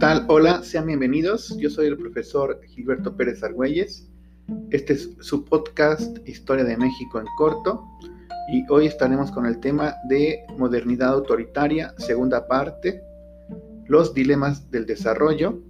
tal? 0.00 0.24
Hola, 0.28 0.62
sean 0.62 0.86
bienvenidos. 0.86 1.54
Yo 1.58 1.68
soy 1.68 1.88
el 1.88 1.98
profesor 1.98 2.58
Gilberto 2.68 3.14
Pérez 3.14 3.42
Argüelles. 3.42 4.08
Este 4.70 4.94
es 4.94 5.10
su 5.20 5.44
podcast 5.44 6.26
Historia 6.26 6.64
de 6.64 6.78
México 6.78 7.20
en 7.20 7.26
corto 7.36 7.84
y 8.50 8.64
hoy 8.70 8.86
estaremos 8.86 9.30
con 9.30 9.44
el 9.44 9.60
tema 9.60 9.96
de 10.08 10.40
modernidad 10.56 11.10
autoritaria, 11.10 11.92
segunda 11.98 12.48
parte, 12.48 13.02
los 13.88 14.14
dilemas 14.14 14.70
del 14.70 14.86
desarrollo. 14.86 15.60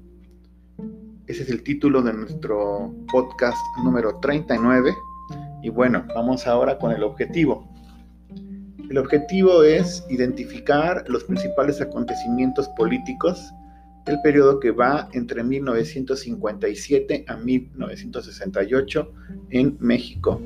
Ese 1.27 1.43
es 1.43 1.51
el 1.51 1.65
título 1.65 2.01
de 2.01 2.13
nuestro 2.13 2.95
podcast 3.11 3.59
número 3.83 4.21
39 4.21 4.95
y 5.61 5.71
bueno, 5.71 6.05
vamos 6.15 6.47
ahora 6.47 6.79
con 6.79 6.93
el 6.93 7.03
objetivo. 7.03 7.69
El 8.89 8.97
objetivo 8.97 9.65
es 9.65 10.07
identificar 10.09 11.05
los 11.09 11.25
principales 11.25 11.81
acontecimientos 11.81 12.69
políticos 12.77 13.53
del 14.07 14.21
periodo 14.23 14.61
que 14.61 14.71
va 14.71 15.09
entre 15.13 15.43
1957 15.43 17.25
a 17.29 17.37
1968 17.37 19.13
en 19.51 19.77
México. 19.81 20.41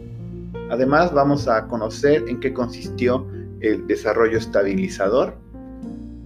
Además, 0.70 1.12
vamos 1.12 1.48
a 1.48 1.66
conocer 1.66 2.24
en 2.28 2.40
qué 2.40 2.52
consistió 2.52 3.26
el 3.60 3.86
desarrollo 3.86 4.38
estabilizador 4.38 5.38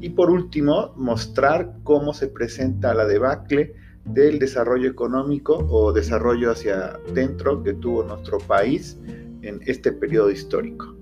y 0.01 0.11
por 0.11 0.31
último, 0.31 0.93
mostrar 0.97 1.75
cómo 1.83 2.15
se 2.15 2.29
presenta 2.29 2.95
la 2.95 3.05
debacle 3.05 3.75
del 4.05 4.39
desarrollo 4.39 4.89
económico 4.89 5.67
o 5.71 5.93
desarrollo 5.93 6.53
hacia 6.53 6.99
dentro 7.13 7.63
que 7.63 7.75
tuvo 7.75 8.05
nuestro 8.05 8.39
país 8.39 8.97
en 9.43 9.61
este 9.67 9.93
periodo 9.93 10.31
histórico. 10.31 10.97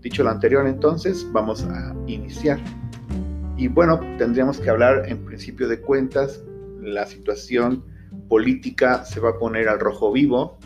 Dicho 0.00 0.22
lo 0.22 0.30
anterior, 0.30 0.66
entonces, 0.66 1.26
vamos 1.32 1.64
a 1.64 1.94
iniciar. 2.06 2.60
Y 3.62 3.68
bueno, 3.68 4.00
tendríamos 4.18 4.58
que 4.58 4.70
hablar 4.70 5.04
en 5.06 5.24
principio 5.24 5.68
de 5.68 5.80
cuentas, 5.80 6.42
la 6.80 7.06
situación 7.06 7.84
política 8.28 9.04
se 9.04 9.20
va 9.20 9.30
a 9.30 9.38
poner 9.38 9.68
al 9.68 9.78
rojo 9.78 10.10
vivo. 10.10 10.58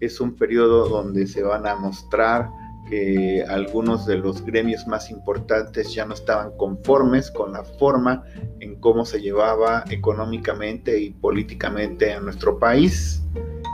Es 0.00 0.20
un 0.20 0.36
periodo 0.36 0.86
donde 0.86 1.26
se 1.28 1.42
van 1.42 1.66
a 1.66 1.76
mostrar 1.76 2.50
que 2.90 3.42
algunos 3.48 4.04
de 4.04 4.18
los 4.18 4.44
gremios 4.44 4.86
más 4.86 5.10
importantes 5.10 5.94
ya 5.94 6.04
no 6.04 6.12
estaban 6.12 6.54
conformes 6.58 7.30
con 7.30 7.54
la 7.54 7.64
forma 7.64 8.22
en 8.60 8.78
cómo 8.80 9.06
se 9.06 9.22
llevaba 9.22 9.84
económicamente 9.88 11.00
y 11.00 11.12
políticamente 11.12 12.12
a 12.12 12.20
nuestro 12.20 12.58
país. 12.58 13.22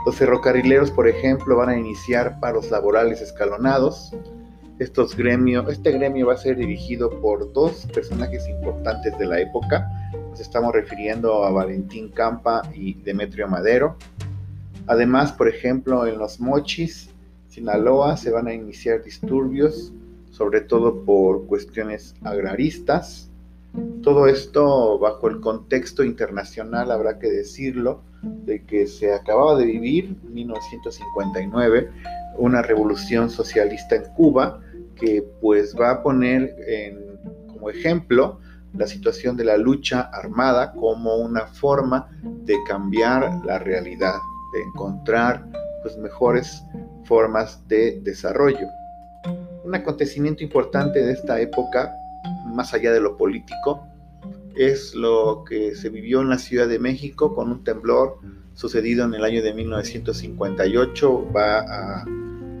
Los 0.05 0.15
ferrocarrileros, 0.15 0.89
por 0.89 1.09
ejemplo, 1.09 1.57
van 1.57 1.67
a 1.67 1.77
iniciar 1.77 2.39
paros 2.39 2.71
laborales 2.71 3.19
escalonados 3.19 4.15
estos 4.83 5.15
gremios, 5.15 5.71
este 5.71 5.91
gremio 5.91 6.27
va 6.27 6.33
a 6.33 6.37
ser 6.37 6.57
dirigido 6.57 7.09
por 7.21 7.51
dos 7.53 7.87
personajes 7.93 8.47
importantes 8.47 9.17
de 9.17 9.25
la 9.25 9.39
época. 9.39 9.87
Nos 10.29 10.39
estamos 10.39 10.73
refiriendo 10.73 11.45
a 11.45 11.51
Valentín 11.51 12.09
Campa 12.09 12.61
y 12.75 12.93
Demetrio 12.95 13.47
Madero. 13.47 13.97
Además, 14.87 15.31
por 15.31 15.47
ejemplo, 15.47 16.05
en 16.05 16.17
los 16.17 16.39
Mochis, 16.39 17.09
Sinaloa, 17.47 18.17
se 18.17 18.31
van 18.31 18.47
a 18.47 18.53
iniciar 18.53 19.03
disturbios, 19.03 19.93
sobre 20.31 20.61
todo 20.61 21.03
por 21.05 21.45
cuestiones 21.45 22.15
agraristas. 22.23 23.29
Todo 24.01 24.27
esto 24.27 24.99
bajo 24.99 25.29
el 25.29 25.39
contexto 25.39 26.03
internacional, 26.03 26.91
habrá 26.91 27.19
que 27.19 27.31
decirlo, 27.31 28.01
de 28.21 28.63
que 28.63 28.87
se 28.87 29.13
acababa 29.13 29.57
de 29.57 29.65
vivir, 29.65 30.17
en 30.25 30.33
1959, 30.33 31.89
una 32.37 32.61
revolución 32.61 33.29
socialista 33.29 33.95
en 33.95 34.03
Cuba 34.15 34.59
que 34.95 35.23
pues 35.41 35.75
va 35.79 35.91
a 35.91 36.03
poner 36.03 36.55
como 37.47 37.69
ejemplo 37.69 38.39
la 38.73 38.87
situación 38.87 39.37
de 39.37 39.45
la 39.45 39.57
lucha 39.57 40.01
armada 40.01 40.73
como 40.73 41.15
una 41.17 41.45
forma 41.45 42.09
de 42.23 42.55
cambiar 42.67 43.45
la 43.45 43.59
realidad, 43.59 44.15
de 44.53 44.61
encontrar 44.61 45.47
pues 45.83 45.97
mejores 45.97 46.63
formas 47.05 47.67
de 47.67 47.99
desarrollo. 48.01 48.67
Un 49.63 49.75
acontecimiento 49.75 50.43
importante 50.43 51.03
de 51.03 51.13
esta 51.13 51.39
época, 51.39 51.93
más 52.47 52.73
allá 52.73 52.91
de 52.91 52.99
lo 52.99 53.15
político, 53.17 53.85
es 54.55 54.93
lo 54.93 55.43
que 55.47 55.75
se 55.75 55.89
vivió 55.89 56.21
en 56.21 56.29
la 56.29 56.37
Ciudad 56.37 56.67
de 56.67 56.79
México 56.79 57.33
con 57.35 57.51
un 57.51 57.63
temblor 57.63 58.19
sucedido 58.53 59.05
en 59.05 59.13
el 59.13 59.23
año 59.23 59.41
de 59.41 59.53
1958. 59.53 61.31
Va 61.31 61.59
a 61.59 62.05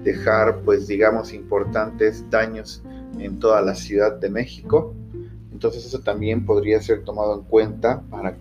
dejar, 0.03 0.61
pues 0.61 0.87
digamos, 0.87 1.33
importantes 1.33 2.25
daños 2.29 2.83
en 3.19 3.39
toda 3.39 3.61
la 3.61 3.75
Ciudad 3.75 4.19
de 4.19 4.29
México. 4.29 4.95
Entonces 5.51 5.85
eso 5.85 5.99
también 5.99 6.45
podría 6.45 6.81
ser 6.81 7.03
tomado 7.03 7.35
en 7.39 7.43
cuenta 7.43 8.01
para 8.09 8.37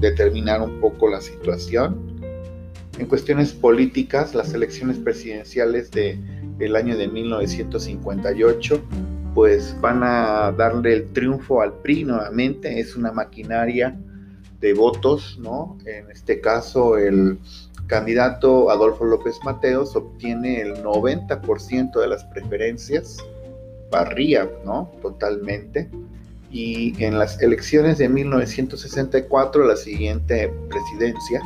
determinar 0.00 0.62
un 0.62 0.80
poco 0.80 1.08
la 1.08 1.20
situación. 1.20 2.20
En 2.98 3.06
cuestiones 3.06 3.52
políticas, 3.52 4.34
las 4.34 4.52
elecciones 4.54 4.98
presidenciales 4.98 5.90
de 5.90 6.18
el 6.58 6.76
año 6.76 6.96
de 6.96 7.08
1958 7.08 8.80
pues 9.34 9.74
van 9.80 10.02
a 10.02 10.52
darle 10.52 10.92
el 10.92 11.12
triunfo 11.12 11.62
al 11.62 11.72
PRI 11.80 12.04
nuevamente, 12.04 12.78
es 12.78 12.96
una 12.96 13.12
maquinaria 13.12 13.98
de 14.62 14.72
votos, 14.72 15.38
¿no? 15.40 15.76
En 15.84 16.10
este 16.10 16.40
caso 16.40 16.96
el 16.96 17.38
candidato 17.88 18.70
Adolfo 18.70 19.04
López 19.04 19.38
Mateos 19.44 19.94
obtiene 19.96 20.62
el 20.62 20.82
90% 20.82 22.00
de 22.00 22.06
las 22.06 22.24
preferencias, 22.26 23.18
barría, 23.90 24.48
¿no? 24.64 24.90
Totalmente. 25.02 25.90
Y 26.50 26.94
en 27.02 27.18
las 27.18 27.42
elecciones 27.42 27.98
de 27.98 28.08
1964, 28.08 29.66
la 29.66 29.76
siguiente 29.76 30.52
presidencia, 30.70 31.42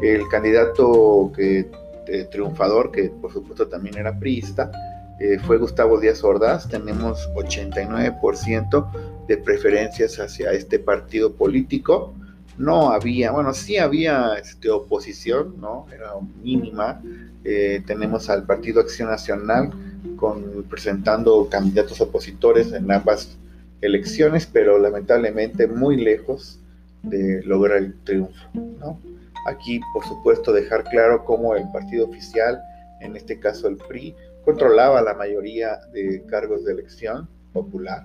el 0.00 0.26
candidato 0.28 1.32
que, 1.34 1.68
eh, 2.06 2.28
triunfador, 2.30 2.92
que 2.92 3.10
por 3.10 3.32
supuesto 3.32 3.66
también 3.66 3.98
era 3.98 4.18
priista, 4.18 4.70
eh, 5.18 5.38
fue 5.40 5.58
Gustavo 5.58 5.98
Díaz 5.98 6.22
Ordaz. 6.22 6.68
Tenemos 6.68 7.28
89% 7.34 8.90
de 9.26 9.36
preferencias 9.36 10.18
hacia 10.20 10.52
este 10.52 10.78
partido 10.78 11.34
político 11.34 12.14
no 12.58 12.90
había, 12.90 13.32
bueno, 13.32 13.54
sí 13.54 13.78
había 13.78 14.34
este, 14.34 14.70
oposición, 14.70 15.60
¿no? 15.60 15.86
Era 15.92 16.12
mínima. 16.42 17.02
Eh, 17.44 17.82
tenemos 17.86 18.28
al 18.30 18.44
Partido 18.44 18.80
Acción 18.80 19.08
Nacional 19.08 19.70
con, 20.16 20.64
presentando 20.68 21.48
candidatos 21.48 22.00
opositores 22.00 22.72
en 22.72 22.90
ambas 22.90 23.36
elecciones, 23.80 24.46
pero 24.46 24.78
lamentablemente 24.78 25.66
muy 25.66 25.96
lejos 25.96 26.58
de 27.02 27.42
lograr 27.44 27.78
el 27.78 27.94
triunfo, 28.04 28.48
¿no? 28.54 29.00
Aquí, 29.48 29.80
por 29.92 30.04
supuesto, 30.04 30.52
dejar 30.52 30.84
claro 30.84 31.24
cómo 31.24 31.56
el 31.56 31.64
partido 31.72 32.06
oficial, 32.06 32.60
en 33.00 33.16
este 33.16 33.40
caso 33.40 33.66
el 33.66 33.76
PRI, 33.76 34.14
controlaba 34.44 35.02
la 35.02 35.14
mayoría 35.14 35.80
de 35.92 36.22
cargos 36.28 36.64
de 36.64 36.72
elección 36.72 37.28
popular 37.52 38.04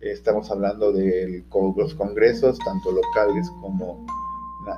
Estamos 0.00 0.50
hablando 0.50 0.92
de 0.92 1.44
los 1.50 1.94
congresos, 1.94 2.58
tanto 2.58 2.92
locales 2.92 3.50
como 3.60 4.06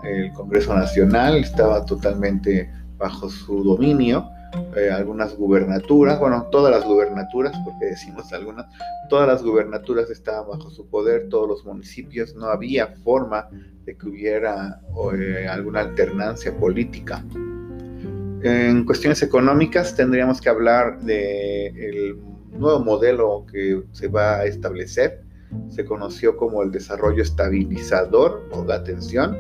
el 0.02 0.32
Congreso 0.32 0.74
Nacional, 0.74 1.36
estaba 1.38 1.84
totalmente 1.84 2.70
bajo 2.96 3.28
su 3.28 3.62
dominio. 3.62 4.28
Eh, 4.76 4.90
algunas 4.90 5.36
gubernaturas, 5.36 6.18
bueno, 6.18 6.48
todas 6.50 6.72
las 6.72 6.84
gubernaturas, 6.84 7.56
porque 7.64 7.86
decimos 7.86 8.32
algunas, 8.32 8.66
todas 9.08 9.28
las 9.28 9.42
gubernaturas 9.42 10.10
estaban 10.10 10.48
bajo 10.48 10.70
su 10.70 10.88
poder, 10.88 11.28
todos 11.28 11.48
los 11.48 11.64
municipios, 11.64 12.34
no 12.34 12.46
había 12.46 12.88
forma 13.04 13.48
de 13.84 13.96
que 13.96 14.08
hubiera 14.08 14.80
eh, 15.14 15.46
alguna 15.48 15.80
alternancia 15.80 16.56
política. 16.56 17.24
En 18.42 18.84
cuestiones 18.86 19.22
económicas 19.22 19.94
tendríamos 19.94 20.40
que 20.40 20.48
hablar 20.48 20.98
del 21.00 22.18
nuevo 22.52 22.80
modelo 22.80 23.46
que 23.50 23.82
se 23.92 24.08
va 24.08 24.36
a 24.36 24.44
establecer 24.46 25.22
se 25.68 25.84
conoció 25.84 26.36
como 26.36 26.62
el 26.62 26.70
desarrollo 26.70 27.22
estabilizador 27.22 28.48
o 28.52 28.64
la 28.64 28.76
atención. 28.76 29.36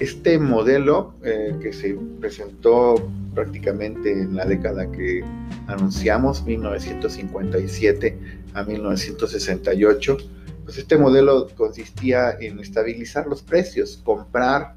Este 0.00 0.38
modelo 0.38 1.14
eh, 1.22 1.54
que 1.60 1.72
se 1.72 1.96
presentó 2.20 2.96
prácticamente 3.34 4.12
en 4.12 4.34
la 4.36 4.44
década 4.44 4.90
que 4.90 5.22
anunciamos, 5.66 6.44
1957 6.44 8.18
a 8.54 8.64
1968, 8.64 10.16
pues 10.64 10.78
este 10.78 10.96
modelo 10.96 11.48
consistía 11.56 12.32
en 12.40 12.58
estabilizar 12.58 13.26
los 13.26 13.42
precios, 13.42 14.00
comprar 14.02 14.74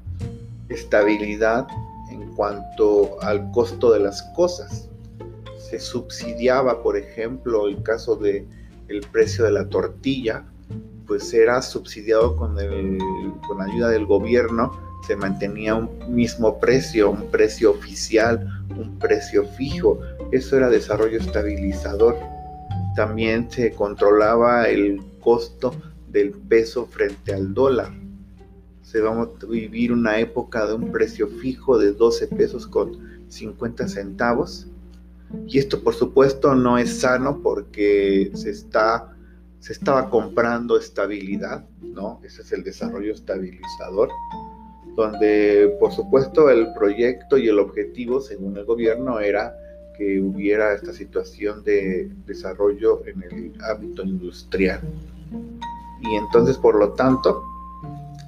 estabilidad 0.68 1.66
en 2.10 2.34
cuanto 2.34 3.20
al 3.22 3.50
costo 3.52 3.92
de 3.92 4.00
las 4.00 4.22
cosas 4.36 4.87
se 5.68 5.78
subsidiaba, 5.80 6.82
por 6.82 6.96
ejemplo, 6.96 7.68
el 7.68 7.82
caso 7.82 8.16
de 8.16 8.46
el 8.88 9.00
precio 9.12 9.44
de 9.44 9.52
la 9.52 9.68
tortilla, 9.68 10.44
pues 11.06 11.32
era 11.34 11.60
subsidiado 11.62 12.36
con, 12.36 12.58
el, 12.58 12.98
con 13.46 13.60
ayuda 13.60 13.88
del 13.88 14.06
gobierno, 14.06 14.72
se 15.06 15.16
mantenía 15.16 15.74
un 15.74 16.14
mismo 16.14 16.58
precio, 16.58 17.10
un 17.10 17.30
precio 17.30 17.70
oficial, 17.70 18.46
un 18.76 18.98
precio 18.98 19.44
fijo. 19.44 20.00
Eso 20.32 20.56
era 20.56 20.68
desarrollo 20.68 21.18
estabilizador. 21.18 22.16
También 22.96 23.50
se 23.50 23.72
controlaba 23.72 24.68
el 24.68 25.00
costo 25.20 25.72
del 26.08 26.32
peso 26.32 26.86
frente 26.86 27.32
al 27.32 27.54
dólar. 27.54 27.92
se 28.82 29.00
va 29.02 29.10
a 29.10 29.28
vivir 29.46 29.92
una 29.92 30.18
época 30.18 30.66
de 30.66 30.72
un 30.72 30.90
precio 30.90 31.28
fijo 31.28 31.78
de 31.78 31.92
12 31.92 32.28
pesos 32.28 32.66
con 32.66 33.22
50 33.28 33.86
centavos. 33.86 34.66
Y 35.46 35.58
esto 35.58 35.82
por 35.82 35.94
supuesto 35.94 36.54
no 36.54 36.78
es 36.78 37.00
sano 37.00 37.40
porque 37.42 38.30
se, 38.34 38.50
está, 38.50 39.14
se 39.60 39.72
estaba 39.72 40.08
comprando 40.08 40.78
estabilidad, 40.78 41.64
¿no? 41.82 42.20
Ese 42.24 42.42
es 42.42 42.52
el 42.52 42.64
desarrollo 42.64 43.12
estabilizador, 43.12 44.08
donde 44.96 45.76
por 45.78 45.92
supuesto 45.92 46.48
el 46.50 46.72
proyecto 46.72 47.36
y 47.36 47.48
el 47.48 47.58
objetivo 47.58 48.20
según 48.20 48.56
el 48.56 48.64
gobierno 48.64 49.20
era 49.20 49.54
que 49.98 50.20
hubiera 50.20 50.74
esta 50.74 50.92
situación 50.92 51.64
de 51.64 52.08
desarrollo 52.24 53.04
en 53.06 53.22
el 53.24 53.52
ámbito 53.64 54.04
industrial. 54.04 54.80
Y 56.00 56.14
entonces, 56.14 56.56
por 56.56 56.78
lo 56.78 56.92
tanto, 56.92 57.42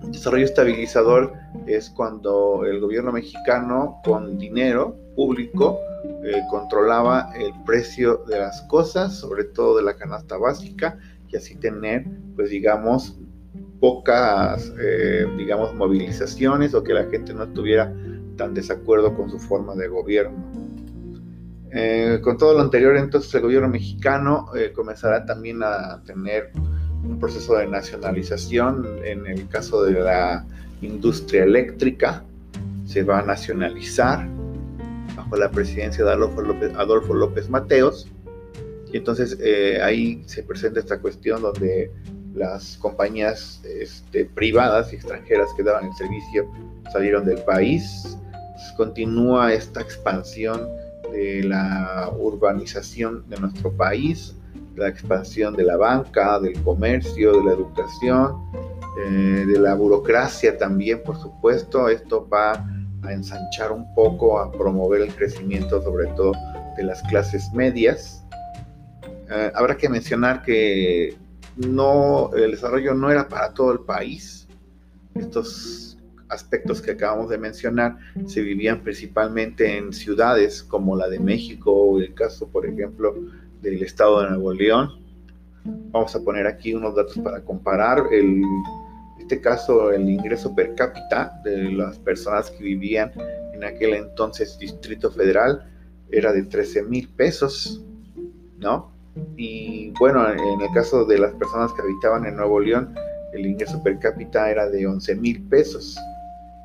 desarrollo 0.09 0.45
estabilizador 0.45 1.33
es 1.67 1.89
cuando 1.91 2.65
el 2.65 2.81
gobierno 2.81 3.13
mexicano 3.13 4.01
con 4.05 4.37
dinero 4.37 4.97
público 5.15 5.79
eh, 6.23 6.43
controlaba 6.51 7.33
el 7.35 7.53
precio 7.65 8.25
de 8.29 8.39
las 8.39 8.61
cosas, 8.63 9.17
sobre 9.17 9.45
todo 9.45 9.79
de 9.79 9.83
la 9.83 9.97
canasta 9.97 10.37
básica, 10.37 10.99
y 11.29 11.37
así 11.37 11.55
tener, 11.55 12.07
pues 12.37 12.51
digamos, 12.51 13.19
pocas, 13.81 14.71
eh, 14.79 15.27
digamos, 15.39 15.75
movilizaciones 15.75 16.75
o 16.75 16.83
que 16.83 16.93
la 16.93 17.05
gente 17.05 17.33
no 17.33 17.45
estuviera 17.45 17.95
tan 18.37 18.53
desacuerdo 18.53 19.17
con 19.17 19.31
su 19.31 19.39
forma 19.39 19.75
de 19.75 19.89
gobierno. 19.89 20.45
Eh, 21.73 22.19
con 22.23 22.37
todo 22.37 22.53
lo 22.55 22.61
anterior, 22.61 22.97
entonces 22.97 23.33
el 23.35 23.43
gobierno 23.43 23.69
mexicano 23.69 24.49
comenzará 24.75 25.25
también 25.25 25.63
a 25.63 26.03
tener 26.05 26.51
un 27.03 27.19
proceso 27.19 27.57
de 27.57 27.67
nacionalización. 27.67 28.87
En 29.05 29.27
el 29.27 29.49
caso 29.49 29.85
de 29.85 29.93
la 29.93 30.45
industria 30.83 31.45
eléctrica, 31.45 32.25
se 32.85 33.05
va 33.05 33.21
a 33.21 33.23
nacionalizar 33.23 34.29
bajo 35.17 35.37
la 35.37 35.51
presidencia 35.51 36.05
de 36.05 36.13
Adolfo 36.13 37.15
López, 37.15 37.49
Mateos. 37.49 38.09
Y 38.93 38.97
entonces 38.97 39.39
eh, 39.41 39.81
ahí 39.83 40.23
se 40.27 40.43
presenta 40.43 40.81
esta 40.81 40.99
cuestión 40.99 41.43
donde 41.43 41.91
las 42.35 42.77
compañías 42.79 43.61
este, 43.65 44.25
privadas 44.25 44.93
y 44.93 44.97
extranjeras 44.97 45.49
que 45.57 45.63
daban 45.63 45.87
el 45.87 45.93
servicio 45.95 46.51
salieron 46.93 47.25
del 47.25 47.39
país. 47.43 48.17
continúa 48.77 49.53
esta 49.53 49.81
expansión 49.81 50.69
de 51.13 51.43
la 51.45 52.11
urbanización 52.19 53.29
de 53.29 53.37
nuestro 53.39 53.73
país 53.73 54.35
la 54.77 54.89
expansión 54.89 55.55
de 55.55 55.65
la 55.65 55.77
banca, 55.77 56.41
del 56.41 56.61
comercio, 56.63 57.33
de 57.33 57.45
la 57.45 57.53
educación, 57.53 58.51
eh, 58.99 59.45
de 59.47 59.59
la 59.59 59.75
burocracia 59.75 60.57
también, 60.57 61.03
por 61.03 61.17
supuesto. 61.19 61.89
Esto 61.89 62.27
va 62.29 62.67
a 63.03 63.13
ensanchar 63.13 63.73
un 63.73 63.95
poco, 63.95 64.39
a 64.39 64.51
promover 64.51 65.03
el 65.03 65.15
crecimiento 65.15 65.83
sobre 65.83 66.07
todo 66.09 66.33
de 66.77 66.85
las 66.85 67.03
clases 67.05 67.51
medias. 67.53 68.25
Eh, 69.31 69.53
habrá 69.55 69.77
que 69.77 69.89
mencionar 69.89 70.43
que 70.43 71.17
no, 71.57 72.31
el 72.35 72.53
desarrollo 72.53 72.95
no 72.95 73.11
era 73.11 73.29
para 73.29 73.53
todo 73.53 73.73
el 73.73 73.81
país. 73.81 74.49
Estos 75.15 75.99
aspectos 76.29 76.81
que 76.81 76.93
acabamos 76.93 77.29
de 77.31 77.39
mencionar 77.39 77.97
se 78.27 78.41
vivían 78.41 78.81
principalmente 78.81 79.77
en 79.77 79.93
ciudades 79.93 80.63
como 80.63 80.97
la 80.97 81.09
de 81.09 81.19
México 81.19 81.73
o 81.73 81.99
el 81.99 82.15
caso, 82.15 82.49
por 82.49 82.67
ejemplo, 82.67 83.15
del 83.61 83.83
estado 83.83 84.23
de 84.23 84.31
Nuevo 84.31 84.53
León. 84.53 85.01
Vamos 85.65 86.15
a 86.15 86.21
poner 86.21 86.47
aquí 86.47 86.73
unos 86.73 86.95
datos 86.95 87.19
para 87.19 87.43
comparar. 87.43 88.05
El, 88.13 88.43
este 89.31 89.43
caso, 89.43 89.93
el 89.93 90.11
ingreso 90.11 90.53
per 90.57 90.75
cápita 90.75 91.41
de 91.45 91.71
las 91.71 92.01
personas 92.01 92.51
que 92.51 92.65
vivían 92.65 93.13
en 93.55 93.63
aquel 93.63 93.95
entonces 93.95 94.59
Distrito 94.59 95.09
Federal 95.13 95.71
era 96.11 96.33
de 96.33 96.43
13 96.43 96.83
mil 96.83 97.09
pesos, 97.11 97.81
¿no? 98.59 98.91
Y 99.37 99.93
bueno, 100.01 100.29
en 100.29 100.61
el 100.61 100.69
caso 100.75 101.05
de 101.05 101.19
las 101.19 101.33
personas 101.35 101.73
que 101.75 101.83
habitaban 101.83 102.27
en 102.27 102.35
Nuevo 102.35 102.59
León, 102.59 102.93
el 103.33 103.47
ingreso 103.47 103.81
per 103.85 104.01
cápita 104.01 104.51
era 104.51 104.69
de 104.69 104.85
11 104.85 105.15
mil 105.15 105.41
pesos. 105.45 105.97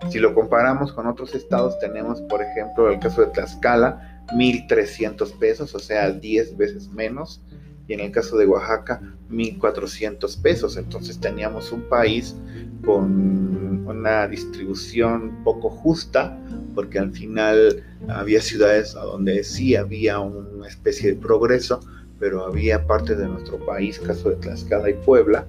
Si 0.10 0.18
lo 0.18 0.34
comparamos 0.34 0.92
con 0.92 1.06
otros 1.06 1.36
estados, 1.36 1.78
tenemos, 1.78 2.20
por 2.24 2.42
ejemplo, 2.42 2.90
el 2.90 2.98
caso 2.98 3.22
de 3.22 3.28
Tlaxcala, 3.28 4.24
1.300 4.34 5.38
pesos, 5.38 5.76
o 5.76 5.80
sea, 5.80 6.10
10 6.10 6.58
veces 6.58 6.90
menos. 6.90 7.44
Y 7.88 7.94
en 7.94 8.00
el 8.00 8.12
caso 8.12 8.38
de 8.38 8.48
Oaxaca, 8.48 9.02
1.400 9.30 10.42
pesos. 10.42 10.78
Entonces 10.78 11.20
teníamos 11.20 11.72
un 11.72 11.82
país 11.84 12.36
con 12.84 13.86
una 13.88 14.28
distribución 14.28 15.44
poco 15.44 15.70
justa, 15.70 16.38
porque 16.74 17.00
al 17.00 17.12
final 17.12 17.84
había 18.10 18.42
ciudades 18.42 18.94
donde 18.94 19.44
sí 19.44 19.76
había 19.76 20.20
una 20.20 20.68
especie 20.68 21.14
de 21.14 21.16
progreso, 21.20 21.80
pero 22.20 22.46
había 22.46 22.86
partes 22.86 23.18
de 23.18 23.28
nuestro 23.28 23.64
país, 23.66 24.00
caso 24.00 24.30
de 24.30 24.38
Tlaxcala 24.38 24.90
y 24.90 24.94
Puebla, 24.94 25.46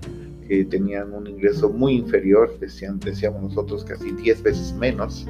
que 0.48 0.64
tenían 0.64 1.12
un 1.12 1.26
ingreso 1.26 1.68
muy 1.68 1.94
inferior, 1.94 2.58
decían, 2.60 3.00
decíamos 3.00 3.42
nosotros 3.42 3.84
casi 3.84 4.12
10 4.12 4.42
veces 4.42 4.72
menos. 4.74 5.26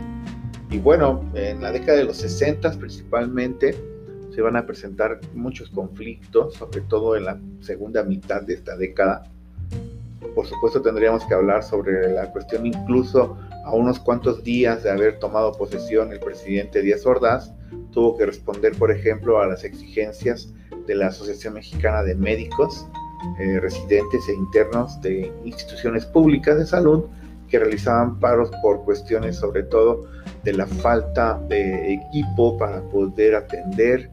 Y 0.70 0.78
bueno, 0.78 1.24
en 1.34 1.62
la 1.62 1.72
década 1.72 1.98
de 1.98 2.04
los 2.04 2.16
60 2.18 2.72
principalmente 2.72 3.74
se 4.36 4.42
van 4.42 4.56
a 4.56 4.66
presentar 4.66 5.18
muchos 5.32 5.70
conflictos, 5.70 6.56
sobre 6.56 6.82
todo 6.82 7.16
en 7.16 7.24
la 7.24 7.40
segunda 7.62 8.02
mitad 8.02 8.42
de 8.42 8.52
esta 8.52 8.76
década. 8.76 9.22
Por 10.34 10.46
supuesto 10.46 10.82
tendríamos 10.82 11.24
que 11.24 11.32
hablar 11.32 11.62
sobre 11.62 12.12
la 12.12 12.30
cuestión 12.32 12.66
incluso 12.66 13.38
a 13.64 13.72
unos 13.72 13.98
cuantos 13.98 14.44
días 14.44 14.82
de 14.82 14.90
haber 14.90 15.18
tomado 15.20 15.52
posesión 15.52 16.12
el 16.12 16.20
presidente 16.20 16.82
Díaz 16.82 17.06
Ordaz, 17.06 17.50
tuvo 17.92 18.18
que 18.18 18.26
responder, 18.26 18.76
por 18.76 18.90
ejemplo, 18.90 19.40
a 19.40 19.46
las 19.46 19.64
exigencias 19.64 20.52
de 20.86 20.94
la 20.94 21.06
Asociación 21.06 21.54
Mexicana 21.54 22.02
de 22.02 22.14
Médicos, 22.14 22.86
eh, 23.40 23.58
residentes 23.58 24.28
e 24.28 24.34
internos 24.34 25.00
de 25.00 25.32
instituciones 25.46 26.04
públicas 26.04 26.58
de 26.58 26.66
salud 26.66 27.04
que 27.48 27.58
realizaban 27.58 28.20
paros 28.20 28.50
por 28.60 28.84
cuestiones 28.84 29.36
sobre 29.36 29.62
todo 29.62 30.06
de 30.44 30.52
la 30.52 30.66
falta 30.66 31.40
de 31.48 31.94
equipo 31.94 32.58
para 32.58 32.82
poder 32.82 33.34
atender, 33.34 34.10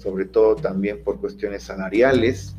sobre 0.00 0.24
todo 0.24 0.56
también 0.56 1.02
por 1.04 1.20
cuestiones 1.20 1.64
salariales, 1.64 2.56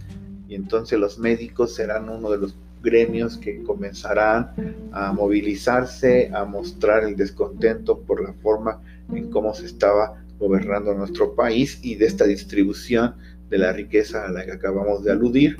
y 0.47 0.55
entonces 0.55 0.99
los 0.99 1.17
médicos 1.17 1.75
serán 1.75 2.09
uno 2.09 2.29
de 2.29 2.37
los 2.37 2.55
gremios 2.83 3.37
que 3.37 3.63
comenzarán 3.63 4.51
a 4.91 5.11
movilizarse, 5.13 6.31
a 6.33 6.45
mostrar 6.45 7.03
el 7.03 7.15
descontento 7.15 7.99
por 7.99 8.23
la 8.23 8.33
forma 8.33 8.81
en 9.13 9.29
cómo 9.29 9.53
se 9.53 9.65
estaba 9.65 10.21
gobernando 10.39 10.93
nuestro 10.93 11.35
país 11.35 11.79
y 11.83 11.95
de 11.95 12.07
esta 12.07 12.25
distribución 12.25 13.15
de 13.49 13.57
la 13.59 13.71
riqueza 13.71 14.25
a 14.25 14.31
la 14.31 14.45
que 14.45 14.53
acabamos 14.53 15.03
de 15.03 15.11
aludir. 15.11 15.57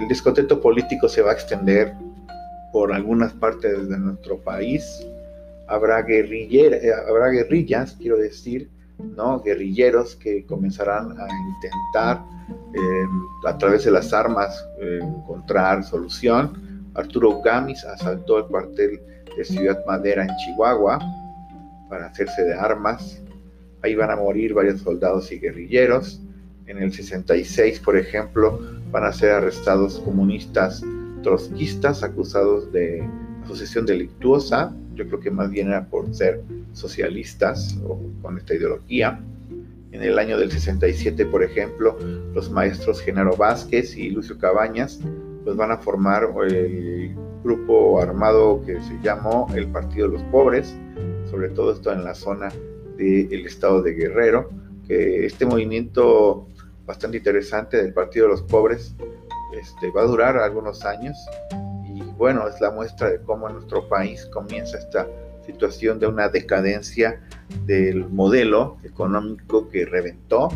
El 0.00 0.08
descontento 0.08 0.60
político 0.60 1.08
se 1.08 1.22
va 1.22 1.30
a 1.30 1.34
extender 1.34 1.92
por 2.72 2.92
algunas 2.92 3.32
partes 3.32 3.88
de 3.88 3.98
nuestro 3.98 4.38
país, 4.38 5.04
habrá, 5.68 6.00
eh, 6.08 6.92
habrá 7.08 7.28
guerrillas, 7.28 7.96
quiero 8.00 8.16
decir, 8.16 8.70
¿no? 8.98 9.40
guerrilleros 9.40 10.16
que 10.16 10.44
comenzarán 10.46 11.12
a 11.12 11.26
intentar 11.56 12.22
em, 12.74 13.10
a 13.46 13.58
través 13.58 13.84
de 13.84 13.90
las 13.90 14.12
armas 14.12 14.64
encontrar 14.80 15.84
solución. 15.84 16.90
Arturo 16.94 17.40
Gamis 17.40 17.84
asaltó 17.84 18.38
el 18.38 18.44
cuartel 18.46 19.00
de 19.36 19.44
Ciudad 19.44 19.84
Madera 19.86 20.24
en 20.24 20.30
Chihuahua 20.36 20.98
para 21.88 22.06
hacerse 22.06 22.42
de 22.42 22.54
armas. 22.54 23.22
Ahí 23.82 23.94
van 23.94 24.10
a 24.10 24.16
morir 24.16 24.54
varios 24.54 24.80
soldados 24.80 25.32
y 25.32 25.38
guerrilleros. 25.38 26.20
En 26.66 26.78
el 26.78 26.92
66, 26.92 27.80
por 27.80 27.96
ejemplo, 27.96 28.60
van 28.90 29.04
a 29.04 29.12
ser 29.12 29.32
arrestados 29.32 29.98
comunistas 30.00 30.82
trotskistas 31.22 32.02
acusados 32.02 32.70
de 32.72 33.02
asociación 33.44 33.86
delictuosa 33.86 34.74
yo 34.94 35.06
creo 35.06 35.20
que 35.20 35.30
más 35.30 35.50
bien 35.50 35.68
era 35.68 35.86
por 35.86 36.14
ser 36.14 36.42
socialistas 36.72 37.78
o 37.86 38.00
con 38.20 38.38
esta 38.38 38.54
ideología. 38.54 39.20
En 39.92 40.02
el 40.02 40.18
año 40.18 40.38
del 40.38 40.50
67, 40.50 41.26
por 41.26 41.42
ejemplo, 41.42 41.98
los 42.34 42.50
maestros 42.50 43.00
Genaro 43.00 43.36
Vázquez 43.36 43.96
y 43.96 44.10
Lucio 44.10 44.38
Cabañas 44.38 45.00
pues 45.44 45.56
van 45.56 45.70
a 45.70 45.78
formar 45.78 46.28
el 46.48 47.14
grupo 47.42 48.00
armado 48.00 48.62
que 48.64 48.80
se 48.80 48.98
llamó 49.02 49.48
el 49.54 49.66
Partido 49.68 50.08
de 50.08 50.14
los 50.14 50.22
Pobres, 50.24 50.74
sobre 51.30 51.48
todo 51.50 51.72
esto 51.72 51.92
en 51.92 52.04
la 52.04 52.14
zona 52.14 52.48
del 52.96 53.46
estado 53.46 53.82
de 53.82 53.94
Guerrero, 53.94 54.50
que 54.86 55.26
este 55.26 55.44
movimiento 55.44 56.46
bastante 56.86 57.18
interesante 57.18 57.76
del 57.76 57.92
Partido 57.92 58.26
de 58.26 58.32
los 58.32 58.42
Pobres 58.42 58.94
este, 59.52 59.90
va 59.90 60.02
a 60.02 60.06
durar 60.06 60.36
algunos 60.36 60.84
años 60.84 61.16
bueno, 62.22 62.46
es 62.46 62.60
la 62.60 62.70
muestra 62.70 63.10
de 63.10 63.20
cómo 63.20 63.48
en 63.48 63.54
nuestro 63.56 63.88
país 63.88 64.26
comienza 64.26 64.78
esta 64.78 65.08
situación 65.44 65.98
de 65.98 66.06
una 66.06 66.28
decadencia 66.28 67.20
del 67.66 68.08
modelo 68.10 68.76
económico 68.84 69.68
que 69.68 69.84
reventó 69.86 70.48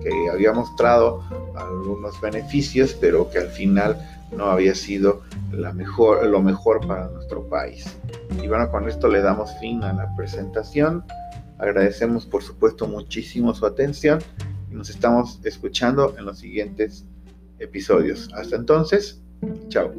que 0.00 0.30
había 0.32 0.54
mostrado 0.54 1.22
algunos 1.56 2.18
beneficios, 2.22 2.96
pero 2.98 3.28
que 3.28 3.36
al 3.36 3.48
final 3.48 3.98
no 4.34 4.46
había 4.46 4.74
sido 4.74 5.20
la 5.52 5.74
mejor, 5.74 6.24
lo 6.26 6.40
mejor 6.40 6.86
para 6.86 7.10
nuestro 7.10 7.46
país. 7.50 7.84
Y 8.42 8.48
bueno, 8.48 8.70
con 8.70 8.88
esto 8.88 9.08
le 9.08 9.20
damos 9.20 9.50
fin 9.60 9.82
a 9.82 9.92
la 9.92 10.16
presentación. 10.16 11.04
Agradecemos 11.58 12.24
por 12.24 12.42
supuesto 12.42 12.86
muchísimo 12.86 13.52
su 13.52 13.66
atención 13.66 14.20
y 14.70 14.74
nos 14.74 14.88
estamos 14.88 15.38
escuchando 15.44 16.14
en 16.16 16.24
los 16.24 16.38
siguientes 16.38 17.04
episodios. 17.58 18.30
Hasta 18.32 18.56
entonces, 18.56 19.20
chao. 19.68 19.92